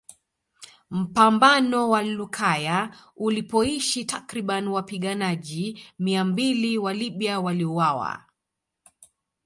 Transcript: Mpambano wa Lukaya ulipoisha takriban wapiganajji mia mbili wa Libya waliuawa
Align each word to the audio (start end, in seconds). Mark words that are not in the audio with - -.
Mpambano 0.91 1.89
wa 1.89 2.03
Lukaya 2.03 2.95
ulipoisha 3.15 4.05
takriban 4.05 4.67
wapiganajji 4.67 5.83
mia 5.99 6.23
mbili 6.25 6.77
wa 6.77 6.93
Libya 6.93 7.39
waliuawa 7.39 8.25